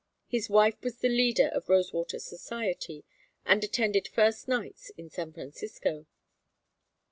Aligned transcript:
His 0.25 0.49
wife 0.49 0.81
was 0.81 0.95
the 0.97 1.09
leader 1.09 1.49
of 1.49 1.69
Rosewater 1.69 2.17
society 2.17 3.05
and 3.45 3.63
attended 3.63 4.07
first 4.07 4.47
nights 4.47 4.89
in 4.97 5.11
San 5.11 5.31
Francisco. 5.31 6.07